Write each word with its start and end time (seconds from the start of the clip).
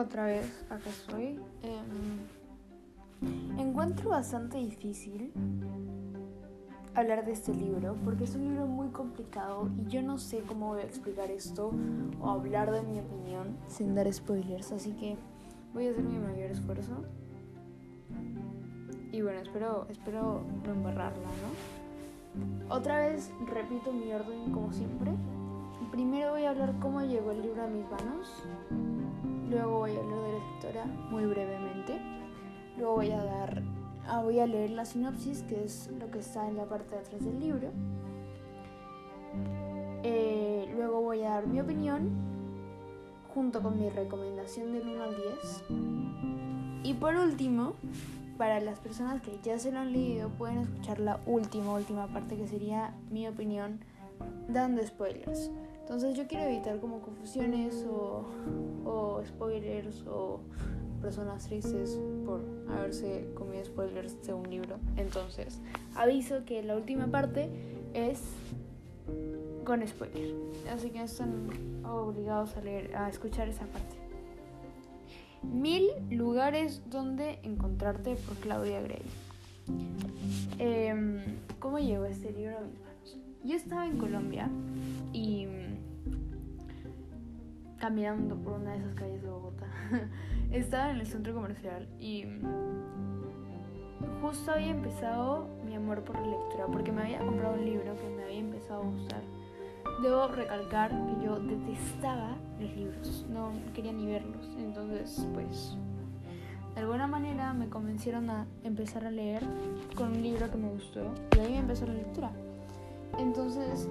otra 0.00 0.26
vez, 0.26 0.64
acá 0.70 0.90
estoy. 0.90 1.40
Em, 1.62 2.26
encuentro 3.58 4.10
bastante 4.10 4.58
difícil 4.58 5.32
hablar 6.94 7.24
de 7.24 7.32
este 7.32 7.54
libro 7.54 7.96
porque 8.04 8.24
es 8.24 8.34
un 8.34 8.44
libro 8.44 8.66
muy 8.66 8.88
complicado 8.88 9.68
y 9.78 9.86
yo 9.90 10.02
no 10.02 10.18
sé 10.18 10.40
cómo 10.46 10.68
voy 10.68 10.80
a 10.80 10.84
explicar 10.84 11.30
esto 11.30 11.70
o 12.20 12.30
hablar 12.30 12.70
de 12.70 12.82
mi 12.82 12.98
opinión 12.98 13.56
sin 13.68 13.94
dar 13.94 14.10
spoilers, 14.12 14.72
así 14.72 14.92
que 14.92 15.16
voy 15.74 15.88
a 15.88 15.90
hacer 15.90 16.04
mi 16.04 16.18
mayor 16.18 16.50
esfuerzo. 16.50 17.04
Y 19.12 19.22
bueno, 19.22 19.40
espero, 19.40 19.86
espero 19.88 20.42
no 20.64 20.72
embarrarla, 20.72 21.28
¿no? 21.28 22.74
Otra 22.74 22.98
vez 22.98 23.30
repito 23.46 23.92
mi 23.92 24.12
orden 24.12 24.52
como 24.52 24.72
siempre. 24.72 25.12
Primero 25.90 26.32
voy 26.32 26.44
a 26.44 26.50
hablar 26.50 26.74
cómo 26.80 27.00
llegó 27.02 27.30
el 27.30 27.40
libro 27.40 27.62
a 27.62 27.66
mis 27.66 27.84
manos. 27.90 29.05
Luego 29.50 29.78
voy 29.78 29.96
a 29.96 29.98
hablar 29.98 30.20
de 30.20 30.32
la 30.32 30.38
escritora 30.38 30.84
muy 31.10 31.24
brevemente. 31.26 32.00
Luego 32.76 32.94
voy 32.96 33.10
a 33.10 33.22
dar 33.22 33.62
ah, 34.08 34.22
voy 34.22 34.38
a 34.40 34.46
leer 34.46 34.70
la 34.70 34.84
sinopsis, 34.84 35.42
que 35.42 35.64
es 35.64 35.90
lo 35.98 36.10
que 36.10 36.18
está 36.18 36.48
en 36.48 36.56
la 36.56 36.64
parte 36.64 36.94
de 36.94 37.00
atrás 37.00 37.24
del 37.24 37.40
libro. 37.40 37.70
Eh, 40.02 40.72
luego 40.74 41.00
voy 41.00 41.22
a 41.22 41.30
dar 41.30 41.46
mi 41.46 41.60
opinión 41.60 42.10
junto 43.34 43.62
con 43.62 43.78
mi 43.78 43.88
recomendación 43.90 44.72
del 44.72 44.88
1 44.88 45.02
al 45.02 45.16
10. 45.16 46.84
Y 46.84 46.94
por 46.94 47.16
último, 47.16 47.74
para 48.38 48.60
las 48.60 48.78
personas 48.78 49.20
que 49.22 49.38
ya 49.42 49.58
se 49.58 49.72
lo 49.72 49.80
han 49.80 49.92
leído, 49.92 50.28
pueden 50.30 50.58
escuchar 50.58 51.00
la 51.00 51.20
última, 51.26 51.74
última 51.74 52.06
parte 52.06 52.36
que 52.36 52.46
sería 52.46 52.94
mi 53.10 53.26
opinión 53.26 53.80
dando 54.48 54.86
spoilers. 54.86 55.50
Entonces 55.86 56.16
yo 56.16 56.26
quiero 56.26 56.46
evitar 56.46 56.80
como 56.80 57.00
confusiones 57.00 57.86
o, 57.88 58.26
o 58.84 59.22
spoilers 59.24 60.04
o 60.08 60.40
personas 61.00 61.46
tristes 61.46 61.96
por 62.24 62.40
haberse 62.68 63.28
comido 63.34 63.64
spoilers 63.64 64.20
de 64.26 64.34
un 64.34 64.50
libro. 64.50 64.78
Entonces, 64.96 65.60
aviso 65.94 66.44
que 66.44 66.64
la 66.64 66.74
última 66.74 67.06
parte 67.06 67.48
es 67.94 68.20
con 69.64 69.86
spoilers. 69.86 70.34
Así 70.74 70.90
que 70.90 71.04
están 71.04 71.50
obligados 71.84 72.56
a 72.56 72.62
leer, 72.62 72.96
a 72.96 73.08
escuchar 73.08 73.48
esa 73.48 73.66
parte. 73.66 73.94
Mil 75.44 75.86
lugares 76.10 76.82
donde 76.90 77.38
encontrarte 77.44 78.16
por 78.16 78.34
Claudia 78.38 78.80
Gray. 78.80 79.02
Em, 80.58 81.20
¿Cómo 81.60 81.78
llegó 81.78 82.06
este 82.06 82.32
libro 82.32 82.58
a 82.58 82.60
mis 82.62 82.80
manos? 82.80 83.18
Yo 83.44 83.54
estaba 83.54 83.86
en 83.86 83.98
Colombia 83.98 84.50
y 85.12 85.46
caminando 87.78 88.36
por 88.36 88.54
una 88.54 88.72
de 88.72 88.78
esas 88.78 88.94
calles 88.94 89.22
de 89.22 89.28
Bogotá. 89.28 89.66
Estaba 90.50 90.90
en 90.90 90.98
el 90.98 91.06
centro 91.06 91.34
comercial 91.34 91.88
y 91.98 92.24
justo 94.20 94.52
había 94.52 94.70
empezado 94.70 95.48
mi 95.64 95.74
amor 95.74 96.02
por 96.02 96.16
la 96.18 96.26
lectura 96.26 96.66
porque 96.72 96.92
me 96.92 97.02
había 97.02 97.18
comprado 97.18 97.54
un 97.54 97.64
libro 97.64 97.96
que 97.96 98.08
me 98.08 98.24
había 98.24 98.38
empezado 98.38 98.82
a 98.82 98.84
gustar. 98.84 99.22
Debo 100.02 100.28
recalcar 100.28 100.90
que 100.90 101.24
yo 101.24 101.38
detestaba 101.38 102.36
los 102.60 102.76
libros, 102.76 103.26
no 103.30 103.52
quería 103.74 103.92
ni 103.92 104.06
verlos. 104.06 104.50
Entonces, 104.58 105.26
pues, 105.32 105.76
de 106.74 106.80
alguna 106.80 107.06
manera 107.06 107.54
me 107.54 107.68
convencieron 107.68 108.28
a 108.28 108.46
empezar 108.62 109.06
a 109.06 109.10
leer 109.10 109.42
con 109.94 110.08
un 110.08 110.22
libro 110.22 110.50
que 110.50 110.56
me 110.56 110.68
gustó 110.68 111.12
y 111.36 111.40
ahí 111.40 111.52
me 111.52 111.58
empezó 111.58 111.86
la 111.86 111.94
lectura. 111.94 112.30
Entonces, 113.18 113.88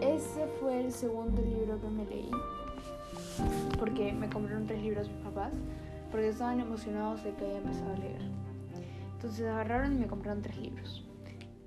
ese 0.00 0.46
fue 0.60 0.80
el 0.80 0.92
segundo 0.92 1.42
libro 1.42 1.78
que 1.80 1.88
me 1.88 2.06
leí 2.06 2.30
porque 3.78 4.12
me 4.12 4.28
compraron 4.28 4.66
tres 4.66 4.82
libros 4.82 5.08
mis 5.08 5.18
papás, 5.18 5.52
porque 6.10 6.28
estaban 6.28 6.60
emocionados 6.60 7.22
de 7.24 7.32
que 7.34 7.44
haya 7.44 7.58
empezado 7.58 7.92
a 7.92 7.98
leer. 7.98 8.22
Entonces 9.14 9.46
agarraron 9.46 9.92
y 9.94 9.96
me 9.96 10.06
compraron 10.06 10.42
tres 10.42 10.56
libros. 10.58 11.04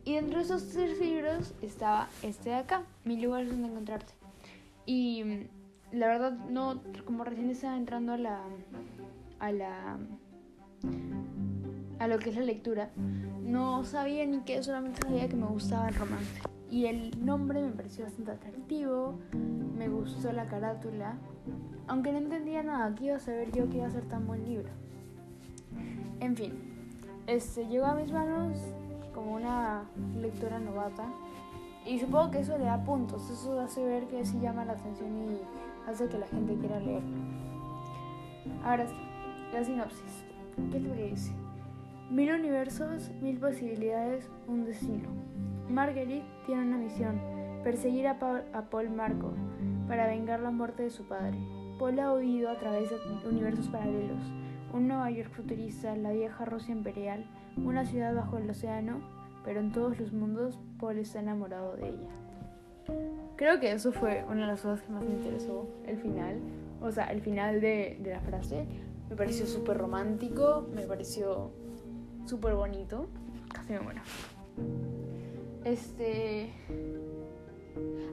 Y 0.06 0.13
dentro 0.13 0.38
de 0.38 0.45
esos 0.45 0.69
tres 0.69 1.00
libros 1.00 1.53
estaba 1.61 2.07
este 2.23 2.51
de 2.51 2.56
acá, 2.56 2.83
Mi 3.03 3.19
lugar 3.19 3.44
es 3.44 3.50
donde 3.50 3.67
encontrarte. 3.67 4.13
Y 4.85 5.23
mm, 5.23 5.97
la 5.97 6.07
verdad 6.07 6.31
no, 6.50 6.81
como 7.06 7.23
recién 7.23 7.50
estaba 7.50 7.75
entrando 7.75 8.13
a 8.13 8.17
la, 8.17 8.39
a 9.39 9.51
la, 9.51 9.97
a 12.00 12.07
lo 12.07 12.19
que 12.19 12.29
es 12.29 12.38
la 12.38 12.44
lectura, 12.44 12.89
no 13.44 13.83
sabía 13.83 14.25
ni 14.25 14.39
qué, 14.41 14.63
solamente 14.63 15.01
sabía 15.01 15.27
que 15.27 15.35
me 15.35 15.47
gustaba 15.47 15.89
el 15.89 15.95
romance. 15.95 16.41
Y 16.69 16.85
el 16.85 17.25
nombre 17.25 17.61
me 17.61 17.72
pareció 17.72 18.06
bastante 18.06 18.31
atractivo, 18.31 19.19
me 19.77 19.88
gustó 19.88 20.31
la 20.31 20.47
carátula, 20.47 21.15
aunque 21.88 22.11
no 22.11 22.17
entendía 22.17 22.63
nada, 22.63 22.93
¿qué 22.95 23.11
a 23.11 23.19
saber 23.19 23.51
yo 23.51 23.69
que 23.69 23.77
iba 23.77 23.88
a 23.88 23.91
ser 23.91 24.05
tan 24.05 24.25
buen 24.25 24.43
libro? 24.45 24.69
En 26.19 26.35
fin, 26.35 26.53
este 27.27 27.67
llegó 27.67 27.85
a 27.85 27.95
mis 27.95 28.11
manos 28.11 28.57
como 29.13 29.35
una 29.35 29.83
lectora 30.19 30.59
novata 30.59 31.05
y 31.85 31.99
supongo 31.99 32.31
que 32.31 32.39
eso 32.39 32.57
le 32.57 32.65
da 32.65 32.83
puntos, 32.83 33.29
eso 33.29 33.59
hace 33.59 33.85
ver 33.85 34.07
que 34.07 34.25
sí 34.25 34.39
llama 34.39 34.65
la 34.65 34.73
atención 34.73 35.09
y 35.17 35.89
hace 35.89 36.07
que 36.07 36.17
la 36.17 36.27
gente 36.27 36.55
quiera 36.55 36.79
leerlo. 36.79 37.17
Ahora 38.63 38.88
sí, 38.88 38.95
la 39.53 39.63
sinopsis. 39.63 40.25
¿Qué 40.71 40.77
es 40.77 40.83
lo 40.83 40.94
que 40.94 41.07
dice? 41.11 41.31
Mil 42.09 42.31
universos, 42.31 43.11
mil 43.21 43.38
posibilidades, 43.38 44.29
un 44.47 44.65
destino. 44.65 45.09
Marguerite 45.69 46.25
tiene 46.45 46.63
una 46.63 46.77
misión, 46.77 47.19
perseguir 47.63 48.07
a, 48.07 48.19
Paul, 48.19 48.90
Marco 48.90 49.34
para 49.88 50.07
vengar 50.07 50.40
la 50.40 50.51
muerte 50.51 50.84
de 50.84 50.90
su 50.90 51.07
padre. 51.07 51.38
Paul 51.79 52.00
ha 52.00 52.13
huido 52.13 52.50
a 52.50 52.57
través 52.57 52.90
de 52.90 52.97
universos 53.28 53.68
paralelos, 53.68 54.22
un 54.73 54.88
Nueva 54.88 55.09
York 55.12 55.29
futurista, 55.31 55.95
la 55.95 56.12
vieja 56.12 56.45
Rusia 56.45 56.73
imperial, 56.73 57.25
una 57.57 57.85
ciudad 57.85 58.16
bajo 58.16 58.38
el 58.38 58.50
océano, 58.50 59.00
pero 59.45 59.59
en 59.59 59.72
todos 59.72 60.00
los 60.00 60.12
mundos 60.12 60.59
Paul 60.79 60.97
está 60.97 61.19
enamorado 61.19 61.75
de 61.75 61.90
ella. 61.90 62.09
Creo 63.35 63.59
que 63.59 63.72
eso 63.72 63.91
fue 63.91 64.24
una 64.29 64.41
de 64.41 64.47
las 64.47 64.62
cosas 64.62 64.81
que 64.81 64.91
más 64.91 65.03
me 65.03 65.12
interesó, 65.12 65.68
el 65.85 65.97
final, 65.97 66.39
o 66.81 66.91
sea, 66.91 67.06
el 67.06 67.22
final 67.22 67.62
de, 67.62 67.97
de 68.01 68.12
la 68.12 68.22
frase. 68.22 68.66
Me 69.09 69.16
pareció 69.16 69.45
súper 69.45 69.78
romántico, 69.78 70.68
me 70.74 70.81
pareció 70.84 71.51
súper 72.25 72.56
bonito, 72.56 73.07
casi 73.53 73.74
me 73.74 73.79
muero. 73.79 74.01
Este. 75.63 76.53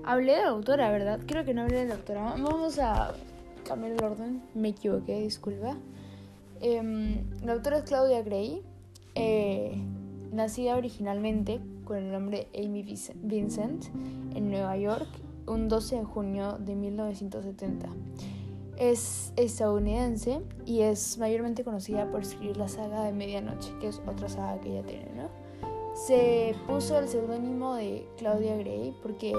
Hablé 0.07 0.37
de 0.37 0.43
la 0.43 0.49
autora, 0.49 0.91
¿verdad? 0.91 1.21
Creo 1.27 1.45
que 1.45 1.55
no 1.55 1.63
hablé 1.63 1.79
de 1.79 1.87
la 1.87 1.95
autora. 1.95 2.23
Vamos 2.23 2.79
a 2.79 3.15
cambiar 3.65 3.93
el 3.93 4.05
orden. 4.05 4.43
Me 4.55 4.69
equivoqué, 4.69 5.21
disculpa. 5.21 5.77
Em, 6.61 7.25
la 7.43 7.55
autora 7.55 7.79
es 7.79 7.85
Claudia 7.85 8.23
Gray. 8.23 8.63
Eh, 9.15 9.81
nacida 10.33 10.77
originalmente 10.77 11.61
con 11.85 11.97
el 11.99 12.11
nombre 12.11 12.49
Amy 12.55 12.83
Vincent 13.23 13.85
en 14.35 14.51
Nueva 14.51 14.77
York 14.77 15.07
un 15.47 15.69
12 15.69 15.97
de 15.97 16.05
junio 16.05 16.59
de 16.59 16.75
1970. 16.75 17.89
Es 18.77 19.33
estadounidense 19.37 20.41
y 20.67 20.81
es 20.81 21.19
mayormente 21.19 21.63
conocida 21.63 22.11
por 22.11 22.23
escribir 22.23 22.57
la 22.57 22.69
saga 22.69 23.05
de 23.05 23.13
Medianoche, 23.13 23.73
que 23.81 23.89
es 23.89 24.03
otra 24.07 24.29
saga 24.29 24.61
que 24.61 24.71
ella 24.71 24.83
tiene, 24.83 25.11
¿no? 25.15 25.29
Se 25.95 26.57
puso 26.67 26.99
el 26.99 27.09
seudónimo 27.09 27.77
de 27.77 28.05
Claudia 28.19 28.57
Gray 28.57 28.93
porque 29.01 29.33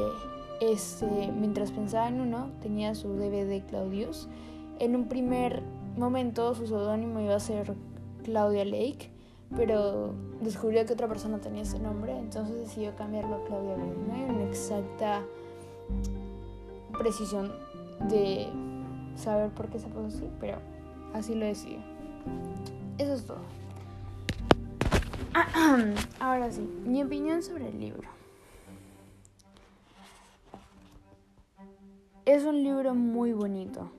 este, 0.61 1.31
mientras 1.31 1.71
pensaba 1.71 2.07
en 2.07 2.21
uno 2.21 2.49
tenía 2.61 2.95
su 2.95 3.09
DVD 3.09 3.63
Claudius. 3.65 4.27
En 4.79 4.95
un 4.95 5.07
primer 5.07 5.61
momento 5.97 6.53
su 6.55 6.67
seudónimo 6.67 7.19
iba 7.19 7.35
a 7.35 7.39
ser 7.39 7.73
Claudia 8.23 8.65
Lake, 8.65 9.09
pero 9.55 10.13
descubrió 10.41 10.85
que 10.85 10.93
otra 10.93 11.07
persona 11.07 11.39
tenía 11.39 11.61
ese 11.61 11.79
nombre, 11.79 12.17
entonces 12.17 12.55
decidió 12.57 12.95
cambiarlo 12.95 13.35
a 13.35 13.43
Claudia 13.45 13.75
Gray. 13.75 13.93
No 14.07 14.13
hay 14.13 14.35
una 14.35 14.49
exacta 14.49 15.21
precisión 16.97 17.51
de 18.09 18.47
saber 19.15 19.49
por 19.51 19.67
qué 19.67 19.79
se 19.79 19.87
puso 19.87 20.07
así, 20.07 20.29
pero 20.39 20.57
así 21.13 21.35
lo 21.35 21.45
decidió. 21.45 21.79
Eso 22.97 23.13
es 23.13 23.25
todo. 23.25 23.37
Ahora 26.19 26.51
sí, 26.51 26.61
mi 26.85 27.03
opinión 27.03 27.43
sobre 27.43 27.69
el 27.69 27.79
libro. 27.79 28.07
Es 32.25 32.43
un 32.43 32.63
libro 32.63 32.95
muy 32.95 33.33
bonito. 33.33 33.91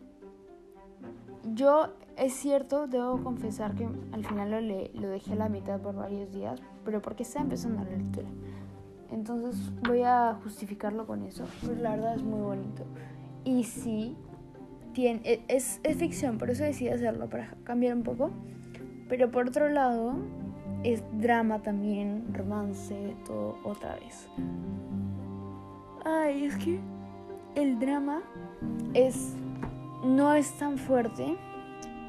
Yo, 1.55 1.90
es 2.17 2.32
cierto, 2.32 2.88
debo 2.88 3.23
confesar 3.23 3.76
que 3.76 3.88
al 4.11 4.25
final 4.25 4.50
lo, 4.50 5.00
lo 5.00 5.08
dejé 5.08 5.34
a 5.34 5.37
la 5.37 5.49
mitad 5.49 5.81
por 5.81 5.94
varios 5.94 6.32
días, 6.32 6.61
pero 6.84 7.00
porque 7.00 7.23
estaba 7.23 7.44
empezando 7.44 7.84
la 7.84 7.96
lectura. 7.96 8.26
Entonces 9.12 9.70
voy 9.87 10.02
a 10.02 10.37
justificarlo 10.43 11.06
con 11.06 11.23
eso. 11.23 11.44
Pues 11.64 11.78
la 11.78 11.94
verdad 11.94 12.17
es 12.17 12.23
muy 12.25 12.40
bonito. 12.40 12.82
Y 13.44 13.62
sí, 13.62 14.17
tiene, 14.93 15.44
es, 15.46 15.81
es 15.84 15.96
ficción, 15.96 16.37
por 16.37 16.50
eso 16.50 16.64
decidí 16.64 16.88
hacerlo, 16.88 17.29
para 17.29 17.55
cambiar 17.62 17.94
un 17.94 18.02
poco. 18.02 18.31
Pero 19.08 19.31
por 19.31 19.46
otro 19.46 19.69
lado, 19.69 20.14
es 20.82 21.05
drama 21.12 21.62
también, 21.62 22.34
romance, 22.34 23.14
todo 23.25 23.56
otra 23.62 23.94
vez. 23.94 24.29
Ay, 26.05 26.46
es 26.46 26.56
que 26.56 26.81
el 27.56 27.81
drama 27.81 28.23
es 28.94 29.35
no 30.05 30.35
es 30.35 30.53
tan 30.58 30.79
fuerte, 30.79 31.37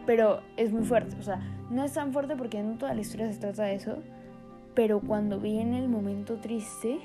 pero 0.05 0.41
es 0.55 0.71
muy 0.71 0.83
fuerte. 0.83 1.15
O 1.19 1.23
sea, 1.23 1.41
no 1.71 1.83
es 1.83 1.94
tan 1.94 2.13
fuerte 2.13 2.35
porque 2.35 2.61
no 2.61 2.77
toda 2.77 2.94
la 2.94 3.01
historia 3.01 3.31
se 3.31 3.39
trata 3.39 3.63
de 3.63 3.75
eso, 3.75 3.97
pero 4.75 4.99
cuando 4.99 5.39
viene 5.39 5.79
el 5.79 5.89
momento 5.89 6.35
triste, 6.35 6.99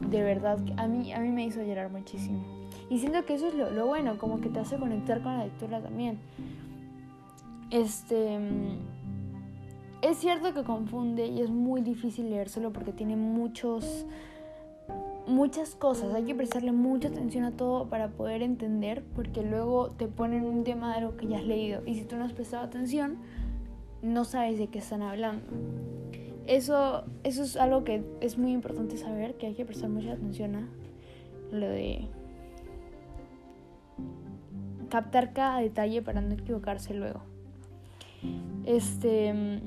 de 0.00 0.22
verdad, 0.22 0.58
a 0.76 0.86
mí, 0.86 1.12
a 1.12 1.20
mí 1.20 1.30
me 1.30 1.44
hizo 1.44 1.62
llorar 1.62 1.90
muchísimo. 1.90 2.44
Y 2.88 2.98
siento 2.98 3.24
que 3.24 3.34
eso 3.34 3.48
es 3.48 3.54
lo, 3.54 3.70
lo 3.70 3.86
bueno, 3.86 4.18
como 4.18 4.40
que 4.40 4.48
te 4.48 4.60
hace 4.60 4.76
conectar 4.78 5.22
con 5.22 5.36
la 5.36 5.44
lectura 5.44 5.80
también. 5.80 6.18
Este. 7.70 8.38
Es 10.02 10.16
cierto 10.16 10.54
que 10.54 10.64
confunde 10.64 11.26
y 11.26 11.42
es 11.42 11.50
muy 11.50 11.82
difícil 11.82 12.30
leérselo 12.30 12.72
porque 12.72 12.90
tiene 12.90 13.16
muchos 13.16 14.06
muchas 15.30 15.74
cosas, 15.74 16.12
hay 16.14 16.24
que 16.24 16.34
prestarle 16.34 16.72
mucha 16.72 17.08
atención 17.08 17.44
a 17.44 17.52
todo 17.52 17.88
para 17.88 18.08
poder 18.08 18.42
entender, 18.42 19.02
porque 19.14 19.42
luego 19.42 19.90
te 19.90 20.08
ponen 20.08 20.44
un 20.44 20.64
tema 20.64 20.94
de 20.94 21.00
lo 21.02 21.16
que 21.16 21.26
ya 21.26 21.38
has 21.38 21.44
leído 21.44 21.82
y 21.86 21.94
si 21.94 22.04
tú 22.04 22.16
no 22.16 22.24
has 22.24 22.32
prestado 22.32 22.64
atención, 22.64 23.16
no 24.02 24.24
sabes 24.24 24.58
de 24.58 24.66
qué 24.68 24.78
están 24.78 25.02
hablando. 25.02 25.46
Eso, 26.46 27.04
eso 27.22 27.42
es 27.42 27.56
algo 27.56 27.84
que 27.84 28.02
es 28.20 28.38
muy 28.38 28.52
importante 28.52 28.96
saber, 28.96 29.34
que 29.34 29.46
hay 29.46 29.54
que 29.54 29.64
prestar 29.64 29.88
mucha 29.88 30.12
atención 30.12 30.56
a 30.56 30.68
lo 31.52 31.68
de 31.68 32.08
captar 34.88 35.32
cada 35.32 35.60
detalle 35.60 36.02
para 36.02 36.20
no 36.20 36.34
equivocarse 36.34 36.94
luego. 36.94 37.20
Este 38.64 39.60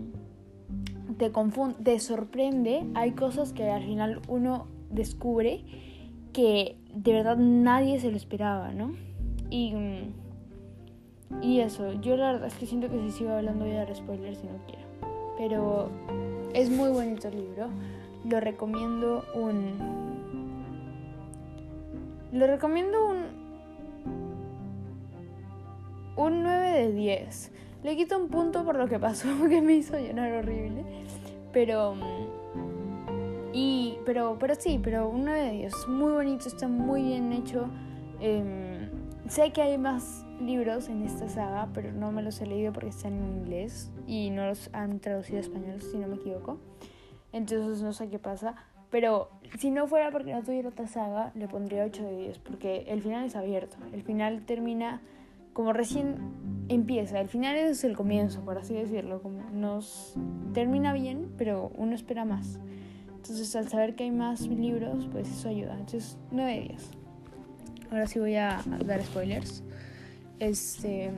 te 1.17 1.31
confunde, 1.31 1.75
te 1.83 1.99
sorprende, 1.99 2.85
hay 2.95 3.11
cosas 3.11 3.53
que 3.53 3.69
al 3.69 3.83
final 3.83 4.21
uno 4.27 4.67
descubre 4.93 5.63
que 6.31 6.77
de 6.93 7.13
verdad 7.13 7.37
nadie 7.37 7.99
se 7.99 8.09
lo 8.09 8.17
esperaba, 8.17 8.71
¿no? 8.71 8.95
Y, 9.49 9.73
y 11.41 11.59
eso, 11.59 11.93
yo 12.01 12.17
la 12.17 12.33
verdad 12.33 12.47
es 12.47 12.55
que 12.55 12.65
siento 12.65 12.89
que 12.89 12.99
si 13.01 13.11
sigo 13.11 13.31
hablando 13.31 13.65
voy 13.65 13.73
a 13.75 13.79
dar 13.79 13.95
spoilers 13.95 14.39
si 14.39 14.47
no 14.47 14.57
quiero. 14.67 14.83
Pero 15.37 15.89
es 16.53 16.69
muy 16.69 16.89
bonito 16.89 17.27
el 17.27 17.35
libro, 17.35 17.69
lo 18.25 18.39
recomiendo 18.39 19.23
un... 19.35 20.13
Lo 22.31 22.47
recomiendo 22.47 23.09
un... 23.09 23.43
Un 26.15 26.43
9 26.43 26.71
de 26.71 26.93
10. 26.93 27.51
Le 27.83 27.95
quito 27.95 28.17
un 28.17 28.29
punto 28.29 28.63
por 28.63 28.77
lo 28.77 28.87
que 28.87 28.99
pasó, 28.99 29.27
que 29.49 29.61
me 29.61 29.73
hizo 29.73 29.99
llorar 29.99 30.31
horrible. 30.31 30.83
Pero 31.51 31.95
pero, 34.05 34.37
pero 34.39 34.55
sí, 34.55 34.79
pero 34.83 35.09
uno 35.09 35.31
de 35.31 35.51
ellos 35.51 35.87
muy 35.87 36.11
bonito, 36.11 36.47
está 36.47 36.67
muy 36.67 37.03
bien 37.03 37.31
hecho. 37.31 37.67
Em, 38.19 38.89
sé 39.27 39.51
que 39.51 39.61
hay 39.61 39.77
más 39.77 40.25
libros 40.41 40.89
en 40.89 41.03
esta 41.03 41.29
saga, 41.29 41.69
pero 41.73 41.91
no 41.91 42.11
me 42.11 42.21
los 42.21 42.41
he 42.41 42.45
leído 42.45 42.73
porque 42.73 42.89
están 42.89 43.13
en 43.13 43.23
inglés 43.39 43.91
y 44.07 44.29
no 44.29 44.45
los 44.45 44.69
han 44.73 44.99
traducido 44.99 45.37
a 45.37 45.41
español, 45.41 45.81
si 45.81 45.97
no 45.97 46.07
me 46.07 46.15
equivoco. 46.15 46.59
Entonces 47.31 47.81
no 47.81 47.93
sé 47.93 48.09
qué 48.09 48.19
pasa. 48.19 48.55
Pero 48.89 49.29
si 49.57 49.71
no 49.71 49.87
fuera 49.87 50.11
porque 50.11 50.33
no 50.33 50.43
tuviera 50.43 50.69
otra 50.69 50.87
saga, 50.87 51.31
le 51.33 51.47
pondría 51.47 51.83
8 51.83 52.03
de 52.03 52.17
10, 52.17 52.39
porque 52.39 52.85
el 52.87 53.01
final 53.01 53.25
es 53.25 53.35
abierto. 53.35 53.77
El 53.91 54.03
final 54.03 54.45
termina 54.45 55.01
como 55.53 55.73
recién 55.73 56.17
empieza. 56.69 57.19
El 57.19 57.27
final 57.27 57.55
es 57.55 57.83
el 57.83 57.95
comienzo, 57.95 58.41
por 58.41 58.57
así 58.57 58.75
decirlo. 58.75 59.21
Como 59.21 59.49
nos 59.51 60.15
termina 60.53 60.93
bien, 60.93 61.31
pero 61.37 61.71
uno 61.75 61.95
espera 61.95 62.23
más. 62.23 62.59
Entonces, 63.23 63.55
al 63.55 63.69
saber 63.69 63.95
que 63.95 64.03
hay 64.03 64.11
más 64.11 64.41
libros, 64.41 65.07
pues 65.09 65.29
eso 65.29 65.47
ayuda. 65.47 65.75
Entonces, 65.75 66.17
9 66.31 66.59
días. 66.67 66.89
Ahora 67.89 68.05
sí 68.05 68.19
voy 68.19 68.35
a 68.35 68.61
dar 68.85 69.01
spoilers. 69.01 69.63
Este. 70.39 71.09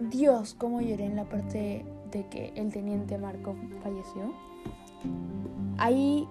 Dios, 0.00 0.54
cómo 0.54 0.80
lloré 0.80 1.04
en 1.04 1.16
la 1.16 1.24
parte 1.24 1.84
de 2.10 2.26
que 2.28 2.54
el 2.56 2.72
teniente 2.72 3.18
Markov 3.18 3.56
falleció. 3.82 4.32
Ahí 5.76 6.26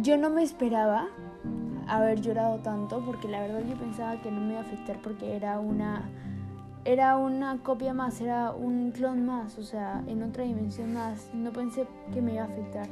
yo 0.00 0.16
no 0.16 0.30
me 0.30 0.42
esperaba 0.42 1.08
haber 1.86 2.22
llorado 2.22 2.60
tanto 2.60 3.04
porque 3.04 3.28
la 3.28 3.42
verdad 3.42 3.60
yo 3.68 3.76
pensaba 3.76 4.22
que 4.22 4.30
no 4.30 4.40
me 4.40 4.52
iba 4.52 4.60
a 4.60 4.62
afectar 4.62 5.02
porque 5.02 5.36
era 5.36 5.60
una 5.60 6.08
era 6.86 7.18
una 7.18 7.58
copia 7.58 7.92
más, 7.92 8.22
era 8.22 8.52
un 8.52 8.90
clon 8.92 9.26
más, 9.26 9.58
o 9.58 9.62
sea, 9.62 10.02
en 10.06 10.22
otra 10.22 10.44
dimensión 10.44 10.94
más. 10.94 11.28
No 11.34 11.52
pensé 11.52 11.86
que 12.10 12.22
me 12.22 12.32
iba 12.32 12.44
a 12.44 12.46
afectar. 12.46 12.88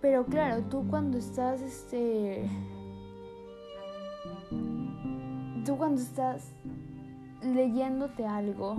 Pero 0.00 0.24
claro, 0.26 0.62
tú 0.62 0.86
cuando 0.88 1.18
estás, 1.18 1.60
este... 1.62 2.48
Tú 5.64 5.76
cuando 5.76 6.00
estás 6.00 6.52
leyéndote 7.42 8.24
algo 8.24 8.76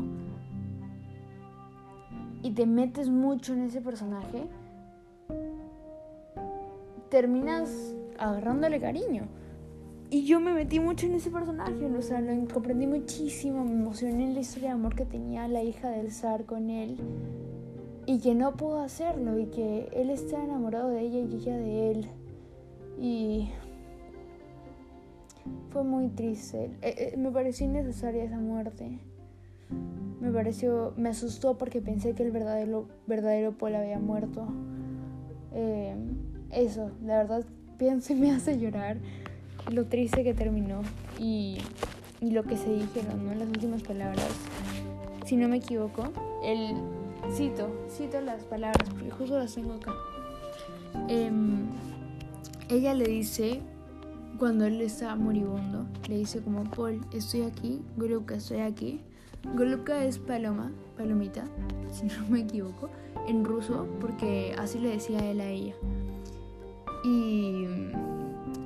y 2.41 2.51
te 2.51 2.65
metes 2.65 3.09
mucho 3.09 3.53
en 3.53 3.63
ese 3.63 3.81
personaje, 3.81 4.47
terminas 7.09 7.93
agarrándole 8.17 8.79
cariño. 8.79 9.27
Y 10.09 10.25
yo 10.25 10.39
me 10.39 10.53
metí 10.53 10.79
mucho 10.79 11.05
en 11.07 11.15
ese 11.15 11.29
personaje, 11.29 11.85
o 11.85 12.01
sea, 12.01 12.21
lo 12.21 12.47
comprendí 12.53 12.87
muchísimo, 12.87 13.65
me 13.65 13.73
emocioné 13.73 14.23
en 14.23 14.33
la 14.35 14.39
historia 14.39 14.69
de 14.69 14.75
amor 14.75 14.95
que 14.95 15.05
tenía 15.05 15.49
la 15.49 15.61
hija 15.61 15.89
del 15.89 16.13
zar 16.13 16.45
con 16.45 16.69
él 16.69 16.97
y 18.07 18.19
que 18.19 18.33
no 18.33 18.55
pudo 18.55 18.79
hacerlo 18.79 19.37
y 19.37 19.47
que 19.47 19.89
él 19.91 20.09
está 20.09 20.41
enamorado 20.41 20.89
de 20.89 21.01
ella 21.01 21.19
y 21.19 21.35
ella 21.35 21.57
de 21.57 21.91
él. 21.91 22.07
Y 22.97 23.49
fue 25.71 25.83
muy 25.83 26.07
triste. 26.07 26.71
Eh, 26.81 27.11
eh, 27.13 27.17
me 27.17 27.29
pareció 27.31 27.65
innecesaria 27.65 28.23
esa 28.23 28.39
muerte. 28.39 28.97
Me 30.21 30.31
pareció, 30.31 30.93
me 30.95 31.09
asustó 31.09 31.57
porque 31.57 31.81
pensé 31.81 32.13
que 32.13 32.23
el 32.23 32.31
verdadero, 32.31 32.87
verdadero 33.07 33.51
Paul 33.51 33.75
había 33.75 33.99
muerto. 33.99 34.47
Eh, 35.53 35.93
eso, 36.51 36.91
la 37.03 37.17
verdad 37.17 37.45
pienso 37.77 38.13
y 38.13 38.15
me 38.15 38.31
hace 38.31 38.57
llorar 38.57 38.97
lo 39.69 39.87
triste 39.87 40.23
que 40.23 40.33
terminó 40.33 40.81
y, 41.19 41.57
y 42.21 42.31
lo 42.31 42.43
que 42.43 42.55
se 42.55 42.73
dijeron, 42.73 43.25
¿no? 43.25 43.35
Las 43.35 43.49
últimas 43.49 43.83
palabras. 43.83 44.29
Si 45.25 45.35
no 45.35 45.49
me 45.49 45.57
equivoco, 45.57 46.03
el 46.41 46.73
cito, 47.31 47.69
cito 47.89 48.21
las 48.21 48.43
palabras 48.43 48.89
porque 48.89 49.11
justo 49.11 49.37
las 49.37 49.53
tengo 49.53 49.73
acá. 49.73 49.93
Em, 51.07 51.67
ella 52.69 52.93
le 52.93 53.05
dice, 53.05 53.61
cuando 54.37 54.65
él 54.65 54.81
está 54.81 55.15
moribundo, 55.15 55.85
le 56.07 56.17
dice 56.17 56.41
como, 56.41 56.63
Paul, 56.63 57.01
estoy 57.13 57.41
aquí, 57.41 57.81
Goluka, 57.97 58.35
estoy 58.35 58.59
aquí. 58.59 59.01
Goluka 59.55 60.03
es 60.03 60.19
paloma, 60.19 60.71
palomita, 60.97 61.45
si 61.91 62.05
no 62.05 62.27
me 62.29 62.41
equivoco, 62.41 62.89
en 63.27 63.45
ruso, 63.45 63.87
porque 63.99 64.55
así 64.57 64.79
le 64.79 64.89
decía 64.89 65.19
él 65.29 65.41
a 65.41 65.47
ella. 65.47 65.75
Y, 67.03 67.67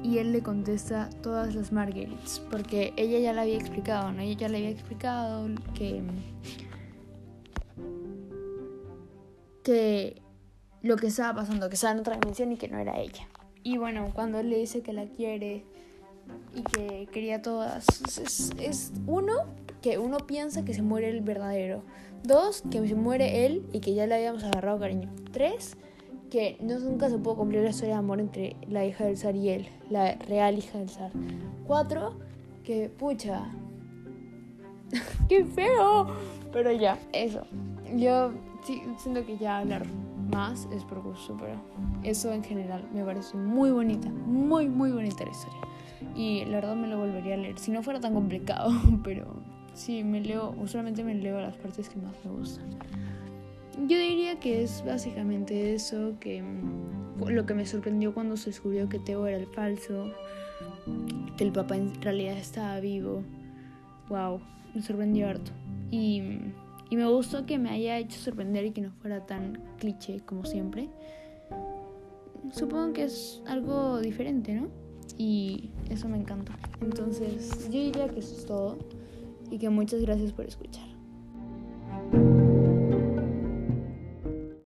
y 0.04 0.18
él 0.18 0.32
le 0.32 0.42
contesta 0.42 1.10
todas 1.22 1.54
las 1.54 1.72
Marguerites, 1.72 2.42
porque 2.50 2.94
ella 2.96 3.20
ya 3.20 3.34
le 3.34 3.42
había 3.42 3.58
explicado, 3.58 4.12
¿no? 4.12 4.22
Ella 4.22 4.40
ya 4.40 4.50
le 4.50 4.58
había 4.58 4.70
explicado 4.70 5.48
que 5.76 6.02
que 9.64 10.22
lo 10.82 10.96
que 10.96 11.08
estaba 11.08 11.42
pasando, 11.42 11.70
que 11.70 11.76
estaba 11.76 11.94
en 11.94 12.00
otra 12.00 12.16
dimensión 12.16 12.52
y 12.52 12.58
que 12.58 12.68
no 12.68 12.80
era 12.80 13.00
ella. 13.00 13.28
Y 13.64 13.78
bueno, 13.78 14.12
cuando 14.14 14.40
él 14.40 14.50
le 14.50 14.58
dice 14.58 14.82
que 14.82 14.94
la 14.94 15.06
quiere 15.06 15.64
y 16.56 16.64
que 16.64 17.08
quería 17.12 17.42
todas, 17.42 17.86
es, 18.60 18.92
uno, 19.06 19.34
que 19.82 19.98
uno 19.98 20.18
piensa 20.18 20.66
que 20.66 20.74
se 20.74 20.82
muere 20.82 21.10
el 21.10 21.22
verdadero. 21.22 21.84
Dos, 22.24 22.64
que 22.70 22.88
se 22.88 22.96
muere 22.96 23.46
él 23.46 23.66
y 23.72 23.80
que 23.80 23.94
ya 23.94 24.08
le 24.08 24.16
habíamos 24.16 24.44
agarrado 24.44 24.80
cariño. 24.80 25.10
Tres, 25.32 25.78
que 26.30 26.58
no, 26.62 26.80
nunca 26.80 27.10
se 27.10 27.18
pudo 27.18 27.38
cumplir 27.38 27.64
la 27.64 27.70
historia 27.70 27.96
de 27.96 28.00
amor 28.00 28.20
entre 28.20 28.56
la 28.68 28.86
hija 28.86 29.06
del 29.06 29.18
zar 29.18 29.36
y 29.36 29.50
él, 29.50 29.68
la 29.90 30.16
real 30.16 30.58
hija 30.58 30.80
del 30.80 30.90
zar. 30.90 31.12
Cuatro, 31.68 32.18
que 32.64 32.90
pucha, 32.90 33.52
qué 35.30 35.46
feo. 35.46 36.08
Pero 36.52 36.72
ya, 36.72 37.00
eso. 37.14 37.44
Yo 37.96 38.34
sí, 38.64 38.84
siento 38.98 39.26
que 39.26 39.38
ya 39.38 39.60
hablar 39.60 39.86
más 40.32 40.68
es 40.72 40.84
por 40.84 41.02
gusto, 41.02 41.36
pero 41.40 41.56
eso 42.04 42.32
en 42.32 42.44
general 42.44 42.88
me 42.94 43.04
parece 43.04 43.38
muy 43.38 43.72
bonita, 43.72 44.10
muy, 44.10 44.68
muy 44.68 44.92
bonita 44.92 45.26
la 45.26 45.32
historia. 45.32 45.60
Y 46.16 46.46
la 46.46 46.58
verdad 46.58 46.76
me 46.76 46.88
lo 46.88 46.98
volvería 46.98 47.36
a 47.36 47.38
leer, 47.38 47.60
si 47.60 47.72
no 47.72 47.84
fuera 47.84 48.00
tan 48.00 48.14
complicado, 48.14 48.72
pero 49.04 49.42
sí, 49.74 50.04
me 50.04 50.22
leo, 50.22 50.54
usualmente 50.58 51.04
me 51.04 51.16
leo 51.16 51.40
las 51.40 51.56
partes 51.58 51.90
que 51.90 52.00
más 52.00 52.14
me 52.24 52.32
gustan. 52.32 52.66
Yo 53.88 53.98
diría 53.98 54.40
que 54.40 54.64
es 54.64 54.84
básicamente 54.86 55.74
eso, 55.74 56.14
que 56.20 56.44
lo 57.26 57.46
que 57.46 57.54
me 57.54 57.66
sorprendió 57.66 58.14
cuando 58.14 58.38
se 58.38 58.50
descubrió 58.50 58.90
que 58.90 59.00
Teo 59.00 59.26
era 59.26 59.38
el 59.38 59.48
falso, 59.48 60.12
que 61.38 61.44
el 61.44 61.52
papá 61.52 61.78
en 61.78 62.00
realidad 62.02 62.38
estaba 62.38 62.80
vivo. 62.80 63.24
Wow, 64.10 64.42
me 64.74 64.82
sorprendió 64.82 65.30
harto. 65.30 65.52
Y 65.90 66.22
y 66.92 66.98
me 66.98 67.06
gustó 67.08 67.46
que 67.46 67.58
me 67.58 67.70
haya 67.70 67.98
hecho 67.98 68.20
sorprender 68.20 68.66
y 68.66 68.72
que 68.72 68.82
no 68.82 68.92
fuera 68.92 69.26
tan 69.26 69.58
cliché 69.80 70.20
como 70.26 70.44
siempre. 70.44 70.90
Supongo 72.52 72.92
que 72.92 73.04
es 73.04 73.42
algo 73.48 74.02
diferente, 74.02 74.54
¿no? 74.54 74.68
Y 75.18 75.72
eso 75.90 76.10
me 76.10 76.18
encanta. 76.18 76.60
Entonces, 76.82 77.70
yo 77.72 77.80
diría 77.80 78.10
que 78.10 78.20
eso 78.20 78.36
es 78.36 78.46
todo. 78.46 78.78
y 79.50 79.58
que 79.58 79.70
muchas 79.70 80.02
gracias 80.02 80.32
por 80.32 80.46
escuchar. 80.46 80.91